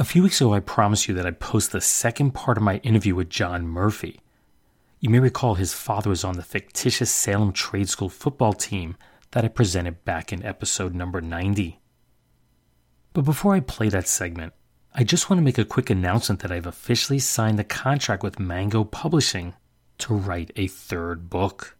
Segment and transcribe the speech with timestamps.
[0.00, 2.76] A few weeks ago, I promised you that I'd post the second part of my
[2.78, 4.20] interview with John Murphy.
[5.00, 8.96] You may recall his father was on the fictitious Salem Trade School football team
[9.32, 11.80] that I presented back in episode number 90.
[13.12, 14.52] But before I play that segment,
[14.94, 18.38] I just want to make a quick announcement that I've officially signed a contract with
[18.38, 19.54] Mango Publishing
[19.98, 21.76] to write a third book.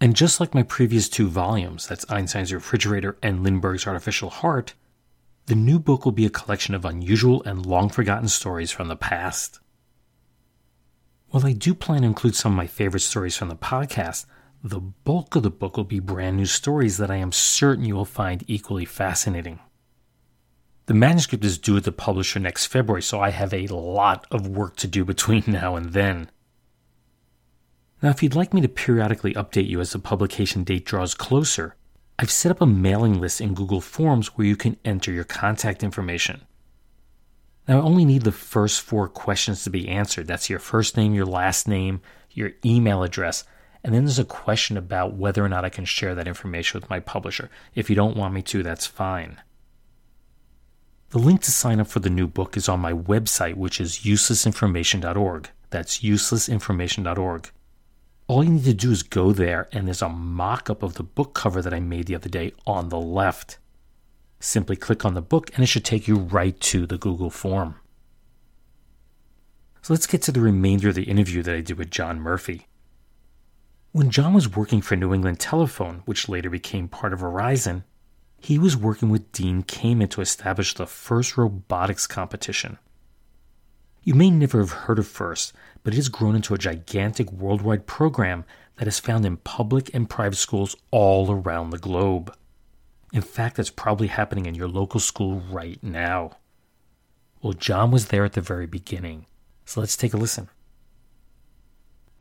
[0.00, 4.74] And just like my previous two volumes, that's Einstein's Refrigerator and Lindbergh's Artificial Heart,
[5.46, 8.96] the new book will be a collection of unusual and long forgotten stories from the
[8.96, 9.58] past.
[11.30, 14.26] While I do plan to include some of my favorite stories from the podcast,
[14.62, 17.96] the bulk of the book will be brand new stories that I am certain you
[17.96, 19.58] will find equally fascinating.
[20.86, 24.46] The manuscript is due at the publisher next February, so I have a lot of
[24.46, 26.30] work to do between now and then.
[28.02, 31.76] Now, if you'd like me to periodically update you as the publication date draws closer,
[32.22, 35.82] I've set up a mailing list in Google Forms where you can enter your contact
[35.82, 36.42] information.
[37.66, 40.28] Now, I only need the first four questions to be answered.
[40.28, 42.00] That's your first name, your last name,
[42.30, 43.42] your email address,
[43.82, 46.88] and then there's a question about whether or not I can share that information with
[46.88, 47.50] my publisher.
[47.74, 49.40] If you don't want me to, that's fine.
[51.10, 53.98] The link to sign up for the new book is on my website, which is
[54.04, 55.50] uselessinformation.org.
[55.70, 57.50] That's uselessinformation.org.
[58.32, 61.02] All you need to do is go there, and there's a mock up of the
[61.02, 63.58] book cover that I made the other day on the left.
[64.40, 67.74] Simply click on the book, and it should take you right to the Google form.
[69.82, 72.68] So let's get to the remainder of the interview that I did with John Murphy.
[73.90, 77.84] When John was working for New England Telephone, which later became part of Verizon,
[78.40, 82.78] he was working with Dean Kamen to establish the first robotics competition.
[84.04, 85.52] You may never have heard of FIRST,
[85.84, 88.44] but it has grown into a gigantic worldwide program
[88.76, 92.34] that is found in public and private schools all around the globe.
[93.12, 96.32] In fact, it's probably happening in your local school right now.
[97.42, 99.26] Well, John was there at the very beginning,
[99.64, 100.48] so let's take a listen.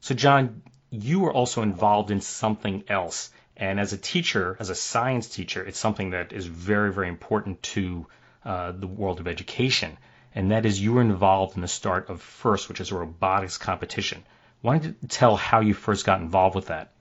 [0.02, 0.62] So, John,
[0.92, 3.32] you were also involved in something else.
[3.58, 7.64] And as a teacher, as a science teacher, it's something that is very, very important
[7.64, 8.06] to
[8.46, 9.98] uh, the world of education
[10.34, 13.58] and that is you were involved in the start of FIRST, which is a robotics
[13.58, 14.24] competition.
[14.62, 16.92] Why don't you tell how you first got involved with that?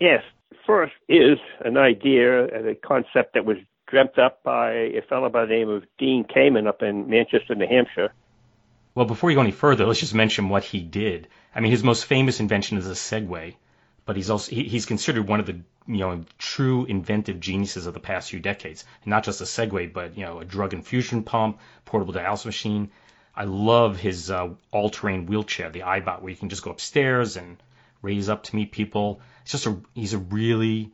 [0.00, 0.22] Yes,
[0.66, 3.56] FIRST is an idea and a concept that was
[3.86, 7.66] dreamt up by a fellow by the name of Dean Kamen up in Manchester, New
[7.66, 8.12] Hampshire.
[8.94, 11.28] Well, before you go any further, let's just mention what he did.
[11.54, 13.54] I mean, his most famous invention is a Segway,
[14.04, 17.94] but he's also he, he's considered one of the you know true inventive geniuses of
[17.94, 18.84] the past few decades.
[19.04, 22.90] And not just a Segway, but you know a drug infusion pump, portable dialysis machine.
[23.34, 27.56] I love his uh, all-terrain wheelchair, the iBot, where you can just go upstairs and
[28.02, 29.22] raise up to meet people.
[29.42, 30.90] It's just a he's a really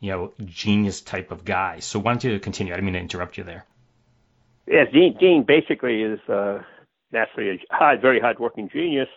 [0.00, 1.80] you know genius type of guy.
[1.80, 2.72] So why don't you continue?
[2.72, 3.66] I didn't mean to interrupt you there.
[4.66, 6.62] Yeah, Dean, Dean basically is uh,
[7.12, 9.08] naturally a hard, very hard-working genius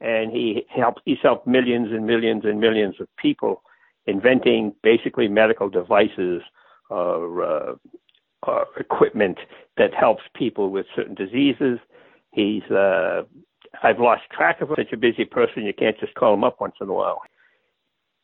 [0.00, 3.62] and he helped he's helped millions and millions and millions of people
[4.06, 6.42] inventing basically medical devices
[6.90, 7.74] or uh,
[8.46, 9.38] uh, equipment
[9.76, 11.78] that helps people with certain diseases.
[12.32, 13.22] He's uh,
[13.82, 14.76] I've lost track of him.
[14.78, 17.20] Such a busy person, you can't just call him up once in a while.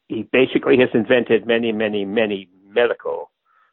[0.09, 3.31] He basically has invented many, many, many medical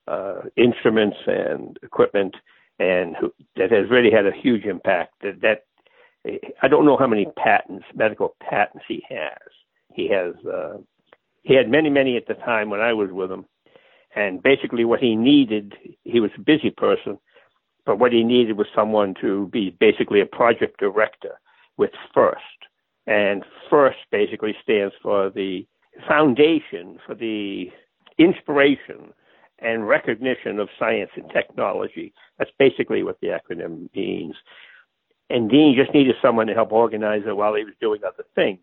[0.08, 2.36] uh, instruments and equipment,
[2.80, 5.14] and who, that has really had a huge impact.
[5.22, 5.66] That, that
[6.26, 9.38] I don't know how many patents, medical patents he has.
[9.94, 10.78] He has, uh,
[11.44, 13.46] he had many, many at the time when I was with him.
[14.16, 15.74] And basically what he needed,
[16.04, 17.18] he was a busy person.
[17.86, 21.40] but what he needed was someone to be basically a project director
[21.78, 22.60] with FIRST.
[23.08, 25.66] And FIRST basically stands for the
[26.08, 27.72] foundation for the
[28.18, 29.14] inspiration
[29.60, 32.14] and recognition of science and technology.
[32.38, 34.36] That's basically what the acronym means.
[35.32, 38.60] And Dean just needed someone to help organize it while he was doing other things.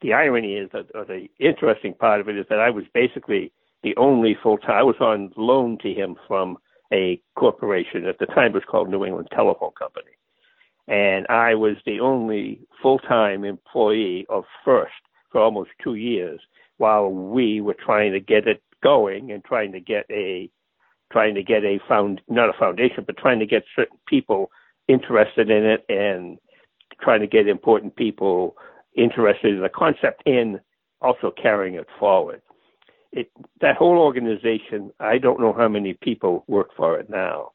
[0.00, 3.52] The irony is that, or the interesting part of it is that I was basically
[3.84, 6.58] the only full time, I was on loan to him from
[6.92, 8.06] a corporation.
[8.06, 10.10] At the time, it was called New England Telephone Company.
[10.88, 14.92] And I was the only full time employee of FIRST
[15.30, 16.40] for almost two years
[16.78, 20.50] while we were trying to get it going and trying to get a
[21.12, 24.50] trying to get a found not a foundation but trying to get certain people
[24.88, 26.38] interested in it and
[27.00, 28.56] trying to get important people
[28.96, 30.60] interested in the concept and
[31.00, 32.42] also carrying it forward.
[33.12, 33.30] It
[33.60, 37.52] that whole organization, I don't know how many people work for it now,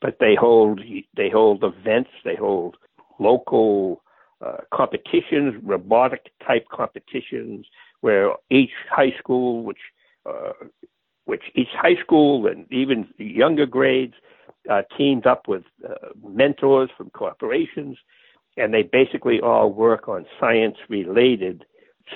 [0.00, 0.80] but they hold
[1.16, 2.76] they hold events, they hold
[3.18, 4.02] local
[4.44, 7.66] uh, competitions, robotic type competitions,
[8.00, 9.78] where each high school, which
[10.26, 10.52] uh,
[11.24, 14.14] which each high school and even younger grades
[14.70, 17.96] uh, teamed up with uh, mentors from corporations,
[18.56, 21.64] and they basically all work on science related,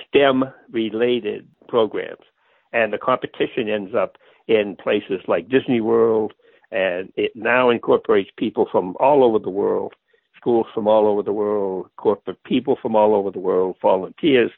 [0.09, 2.25] STEM related programs.
[2.73, 4.17] And the competition ends up
[4.49, 6.33] in places like Disney World,
[6.71, 9.95] and it now incorporates people from all over the world,
[10.37, 14.51] schools from all over the world, corporate people from all over the world, volunteers.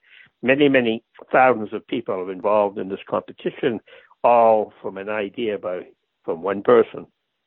[0.43, 1.03] Many, many
[1.33, 3.81] thousands of people are involved in this competition,
[4.23, 5.87] all from an idea by
[6.25, 7.07] from one person.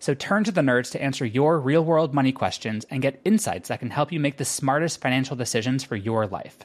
[0.00, 3.68] So turn to the nerds to answer your real world money questions and get insights
[3.68, 6.56] that can help you make the smartest financial decisions for your life.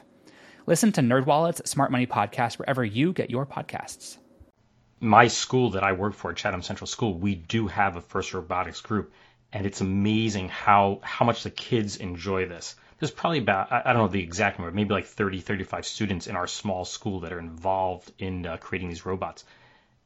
[0.64, 4.16] Listen to NerdWallet's Smart Money Podcast wherever you get your podcasts.
[5.00, 8.80] My school that I work for, Chatham Central School, we do have a FIRST robotics
[8.80, 9.12] group,
[9.52, 12.74] and it's amazing how how much the kids enjoy this.
[12.98, 16.36] There's probably about I, don't know the exact number, maybe like 30, 35 students in
[16.36, 19.44] our small school that are involved in uh, creating these robots.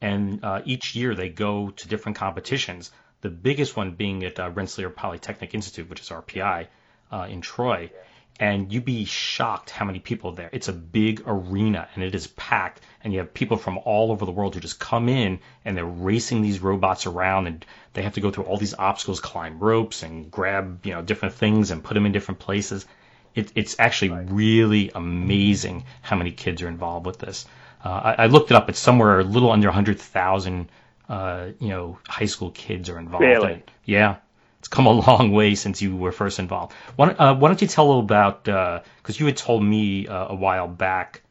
[0.01, 2.91] And uh, each year they go to different competitions
[3.21, 6.67] the biggest one being at uh, Rensselaer Polytechnic Institute, which is RPI
[7.11, 7.91] uh, in Troy.
[8.39, 10.49] And you'd be shocked how many people are there.
[10.51, 12.81] It's a big arena and it is packed.
[13.03, 15.85] And you have people from all over the world who just come in and they're
[15.85, 17.63] racing these robots around and
[17.93, 21.35] they have to go through all these obstacles, climb ropes and grab, you know, different
[21.35, 22.87] things and put them in different places.
[23.35, 27.45] It, it's actually really amazing how many kids are involved with this.
[27.83, 28.69] Uh, I, I looked it up.
[28.69, 30.69] It's somewhere a little under 100,000
[31.11, 33.25] uh, you know, high school kids are involved.
[33.25, 33.53] Really?
[33.53, 34.15] In Yeah,
[34.59, 36.73] it's come a long way since you were first involved.
[36.95, 40.07] Why, uh, why don't you tell a little about, because uh, you had told me
[40.07, 41.21] uh, a while back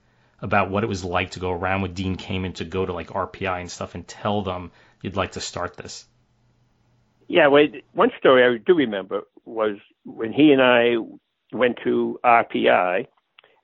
[0.42, 3.08] about what it was like to go around with Dean Kamen to go to like
[3.08, 4.70] RPI and stuff and tell them
[5.00, 6.04] you'd like to start this.
[7.26, 10.96] Yeah, well, one story I do remember was when he and I
[11.52, 13.06] went to RPI,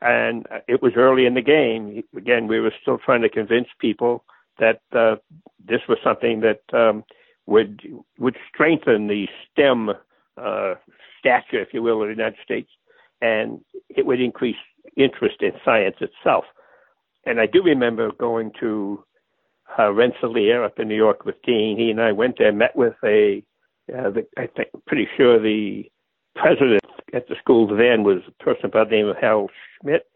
[0.00, 2.02] and it was early in the game.
[2.16, 4.24] Again, we were still trying to convince people
[4.58, 5.16] that uh,
[5.66, 7.04] this was something that um,
[7.46, 7.82] would
[8.18, 9.90] would strengthen the STEM
[10.36, 10.74] uh,
[11.18, 12.70] stature, if you will, of the United States,
[13.20, 14.56] and it would increase
[14.96, 16.44] interest in science itself.
[17.24, 19.04] And I do remember going to
[19.78, 21.76] uh, Rensselaer up in New York with Dean.
[21.76, 23.42] He and I went there, met with a,
[23.92, 25.90] uh, the, I think, pretty sure the
[26.36, 30.06] president at the school then was a person by the name of Harold Schmidt,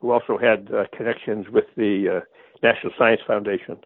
[0.00, 2.20] who also had uh, connections with the uh,
[2.62, 3.76] National Science Foundation.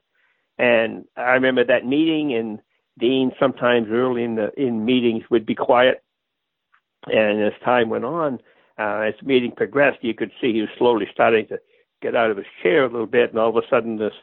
[0.58, 2.61] And I remember that meeting, and
[2.99, 6.02] Dean sometimes early in the in meetings would be quiet,
[7.06, 8.38] and as time went on,
[8.78, 11.58] uh, as the meeting progressed, you could see he was slowly starting to
[12.02, 14.14] get out of his chair a little bit, and all of a sudden, this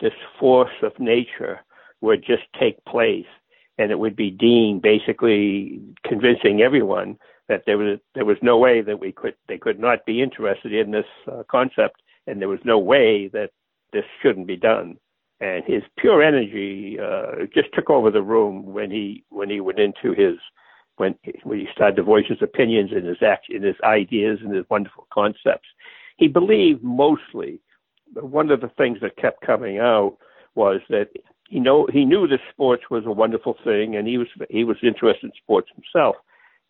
[0.00, 1.60] this force of nature
[2.00, 3.26] would just take place,
[3.78, 8.82] and it would be Dean basically convincing everyone that there was there was no way
[8.82, 12.60] that we could they could not be interested in this uh, concept, and there was
[12.64, 13.50] no way that
[13.92, 14.96] this shouldn't be done.
[15.42, 19.80] And his pure energy uh, just took over the room when he when he went
[19.80, 20.38] into his
[20.98, 24.64] when when he started to voice his opinions and his action, his ideas and his
[24.70, 25.66] wonderful concepts.
[26.16, 27.58] He believed mostly.
[28.14, 30.16] One of the things that kept coming out
[30.54, 31.08] was that
[31.48, 34.76] he know he knew that sports was a wonderful thing, and he was he was
[34.80, 36.14] interested in sports himself.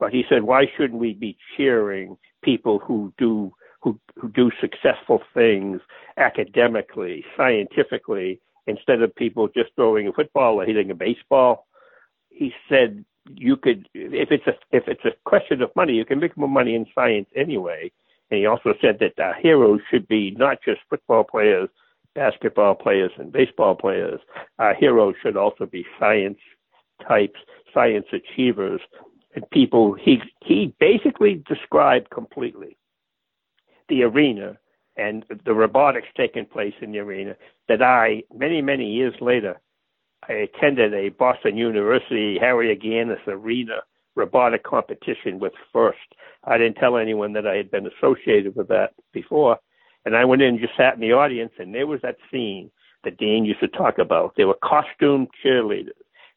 [0.00, 3.52] But he said, why shouldn't we be cheering people who do
[3.82, 5.82] who who do successful things
[6.16, 11.66] academically, scientifically, instead of people just throwing a football or hitting a baseball?
[12.30, 16.20] He said you could if it's a if it's a question of money, you can
[16.20, 17.90] make more money in science anyway.
[18.30, 21.68] And he also said that our heroes should be not just football players,
[22.14, 24.20] basketball players, and baseball players.
[24.58, 26.38] Our heroes should also be science
[27.06, 27.38] types,
[27.74, 28.80] science achievers,
[29.34, 29.94] and people.
[29.94, 32.76] He he basically described completely
[33.88, 34.58] the arena
[34.96, 37.34] and the robotics taking place in the arena
[37.68, 39.60] that I many many years later
[40.28, 43.82] I attended a Boston University Harry Agganis Arena
[44.14, 45.98] robotic competition with FIRST.
[46.44, 49.58] I didn't tell anyone that I had been associated with that before.
[50.04, 52.70] And I went in and just sat in the audience, and there was that scene
[53.04, 54.34] that Dean used to talk about.
[54.36, 55.90] There were costume cheerleaders.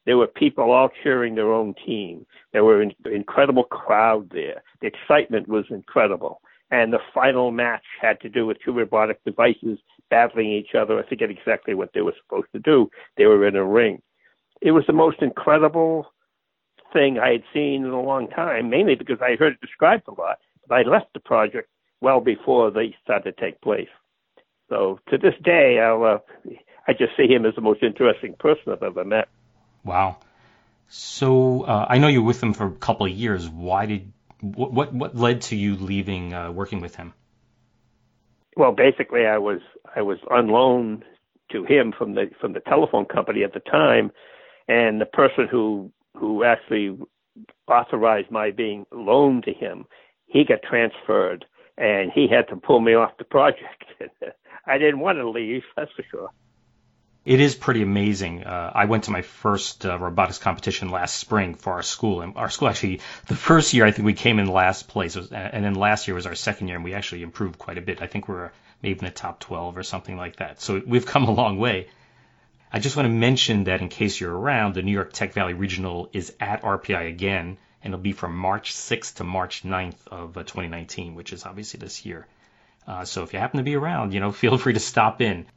[0.06, 2.28] There were people all cheering their own team.
[2.54, 4.62] There were an incredible crowd there.
[4.82, 6.42] The excitement was incredible.
[6.72, 9.78] And the final match had to do with two robotic devices
[10.10, 11.00] battling each other.
[11.00, 12.90] I forget exactly what they were supposed to do.
[13.18, 14.02] They were in a ring.
[14.62, 16.08] It was the most incredible
[16.92, 20.20] thing I had seen in a long time, mainly because I heard it described a
[20.20, 20.38] lot.
[20.68, 21.70] But I left the project
[22.02, 23.90] well before they started to take place.
[24.70, 26.18] So to this day, I'll, uh,
[26.88, 29.28] I just see him as the most interesting person I've ever met.
[29.84, 30.18] Wow.
[30.88, 33.48] So uh, I know you were with him for a couple of years.
[33.48, 34.12] Why did
[34.42, 37.14] what what, what led to you leaving uh, working with him?
[38.58, 39.60] Well, basically, I was
[39.96, 41.04] I was on loan
[41.52, 44.12] to him from the from the telephone company at the time,
[44.68, 46.98] and the person who who actually
[47.68, 49.86] authorized my being loaned to him,
[50.28, 51.46] he got transferred,
[51.78, 53.86] and he had to pull me off the project.
[54.68, 56.30] I didn't want to leave, that's for sure.
[57.26, 58.44] It is pretty amazing.
[58.44, 62.38] Uh, I went to my first uh, robotics competition last spring for our school, and
[62.38, 65.66] our school actually, the first year I think we came in last place, was, and
[65.66, 68.00] then last year was our second year, and we actually improved quite a bit.
[68.00, 68.52] I think we we're
[68.84, 70.62] maybe in the top 12 or something like that.
[70.62, 71.88] So we've come a long way.
[72.72, 75.54] I just want to mention that in case you're around, the New York Tech Valley
[75.54, 80.38] Regional is at RPI again, and it'll be from March 6th to March 9th of
[80.38, 82.28] uh, 2019, which is obviously this year.
[82.88, 85.48] Uh, so if you happen to be around, you know, feel free to stop in.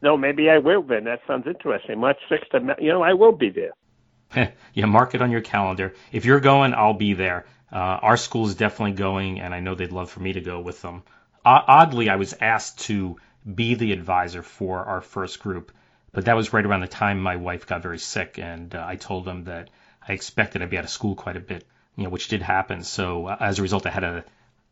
[0.00, 1.04] No, maybe I will then.
[1.04, 1.98] That sounds interesting.
[1.98, 4.52] March 6th, to, you know, I will be there.
[4.74, 5.94] yeah, mark it on your calendar.
[6.12, 7.46] If you're going, I'll be there.
[7.72, 10.60] Uh, our school is definitely going, and I know they'd love for me to go
[10.60, 11.02] with them.
[11.44, 13.16] O- oddly, I was asked to
[13.54, 15.72] be the advisor for our first group,
[16.12, 18.96] but that was right around the time my wife got very sick, and uh, I
[18.96, 19.68] told them that
[20.06, 22.84] I expected I'd be out of school quite a bit, you know, which did happen.
[22.84, 24.24] So uh, as a result, I had to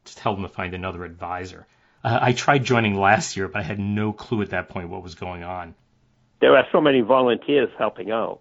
[0.05, 1.67] tell them to find another advisor.
[2.03, 5.03] Uh, I tried joining last year, but I had no clue at that point what
[5.03, 5.75] was going on.
[6.41, 8.41] There are so many volunteers helping out.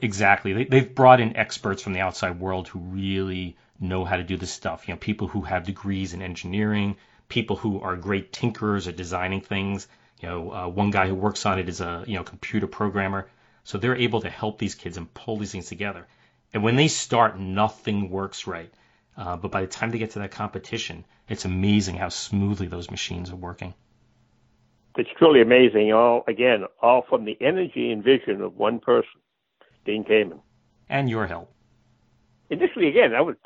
[0.00, 0.52] Exactly.
[0.52, 4.36] They, they've brought in experts from the outside world who really know how to do
[4.36, 4.86] this stuff.
[4.86, 6.96] You know, people who have degrees in engineering,
[7.28, 9.88] people who are great tinkerers at designing things.
[10.20, 13.28] You know, uh, one guy who works on it is a you know computer programmer.
[13.64, 16.06] So they're able to help these kids and pull these things together.
[16.54, 18.72] And when they start, nothing works right.
[19.22, 22.90] Uh, but by the time they get to that competition, it's amazing how smoothly those
[22.90, 23.72] machines are working.
[24.96, 25.92] It's truly amazing.
[25.92, 29.20] All again, all from the energy and vision of one person,
[29.84, 30.40] Dean Kamen,
[30.88, 31.52] and your help.
[32.50, 33.36] Initially, again, I was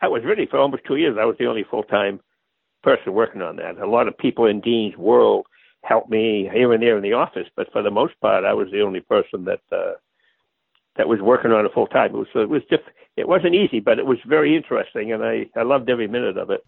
[0.00, 1.16] I was really for almost two years.
[1.20, 2.20] I was the only full time
[2.84, 3.78] person working on that.
[3.78, 5.46] A lot of people in Dean's world
[5.82, 8.68] helped me here and there in the office, but for the most part, I was
[8.70, 9.94] the only person that uh,
[10.96, 12.14] that was working on it full time.
[12.14, 12.82] It was it was just
[13.16, 16.50] it wasn't easy, but it was very interesting, and I I loved every minute of
[16.50, 16.64] it.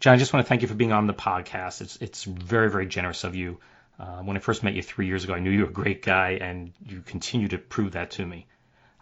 [0.00, 1.80] John, I just want to thank you for being on the podcast.
[1.80, 3.58] It's it's very very generous of you.
[3.98, 6.02] Uh, when I first met you three years ago, I knew you were a great
[6.02, 8.46] guy, and you continue to prove that to me.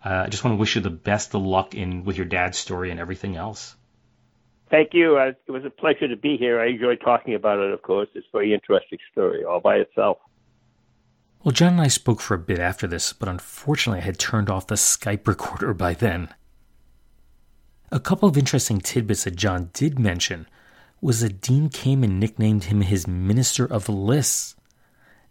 [0.05, 2.59] Uh, I just want to wish you the best of luck in with your dad's
[2.59, 3.77] story and everything else.
[4.71, 5.17] Thank you.
[5.17, 6.61] Uh, it was a pleasure to be here.
[6.61, 8.09] I enjoyed talking about it, of course.
[8.15, 10.19] It's a very interesting story all by itself.
[11.43, 14.51] Well, John and I spoke for a bit after this, but unfortunately I had turned
[14.51, 16.29] off the Skype recorder by then.
[17.91, 20.47] A couple of interesting tidbits that John did mention
[21.01, 24.55] was that Dean Kamen nicknamed him his Minister of Lists,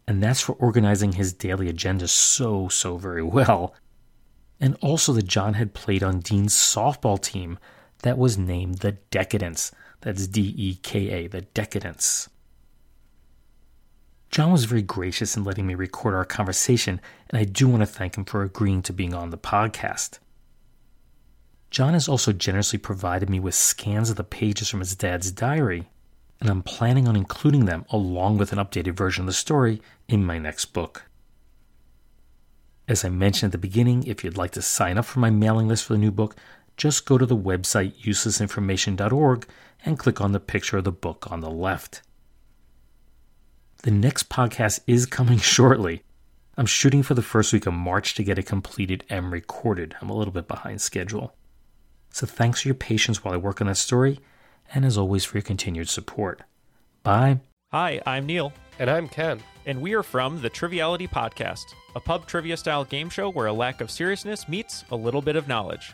[0.07, 3.75] and that's for organizing his daily agenda so, so very well.
[4.59, 7.59] And also that John had played on Dean's softball team
[8.01, 9.71] that was named the Decadence.
[10.01, 12.29] That's D E K A, the Decadence.
[14.29, 17.87] John was very gracious in letting me record our conversation, and I do want to
[17.87, 20.19] thank him for agreeing to being on the podcast.
[21.71, 25.89] John has also generously provided me with scans of the pages from his dad's diary,
[26.39, 30.25] and I'm planning on including them along with an updated version of the story in
[30.25, 31.05] my next book.
[32.87, 35.67] As I mentioned at the beginning, if you'd like to sign up for my mailing
[35.67, 36.35] list for the new book,
[36.77, 39.47] just go to the website uselessinformation.org
[39.85, 42.01] and click on the picture of the book on the left.
[43.83, 46.03] The next podcast is coming shortly.
[46.57, 49.95] I'm shooting for the first week of March to get it completed and recorded.
[50.01, 51.33] I'm a little bit behind schedule.
[52.11, 54.19] So thanks for your patience while I work on that story,
[54.73, 56.41] and as always, for your continued support.
[57.03, 57.39] Bye.
[57.71, 58.51] Hi, I'm Neil.
[58.79, 59.39] And I'm Ken.
[59.65, 61.63] And we are from the Triviality Podcast,
[61.95, 65.37] a pub trivia style game show where a lack of seriousness meets a little bit
[65.37, 65.93] of knowledge.